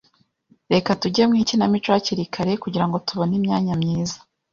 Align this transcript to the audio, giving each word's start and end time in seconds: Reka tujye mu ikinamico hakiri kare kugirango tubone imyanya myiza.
Reka 0.73 0.89
tujye 1.01 1.23
mu 1.29 1.35
ikinamico 1.43 1.89
hakiri 1.95 2.23
kare 2.33 2.51
kugirango 2.63 2.97
tubone 3.07 3.33
imyanya 3.39 3.73
myiza. 3.81 4.17